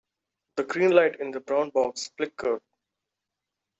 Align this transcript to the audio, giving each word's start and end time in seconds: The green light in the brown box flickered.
The 0.55 0.63
green 0.63 0.89
light 0.93 1.19
in 1.19 1.29
the 1.29 1.39
brown 1.41 1.69
box 1.69 2.09
flickered. 2.17 2.63